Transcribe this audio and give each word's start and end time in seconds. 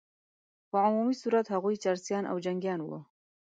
په 0.69 0.75
عمومي 0.85 1.15
صورت 1.21 1.45
هغوی 1.49 1.75
چرسیان 1.83 2.23
او 2.31 2.37
جنګیان 2.45 2.79
وه. 2.83 2.99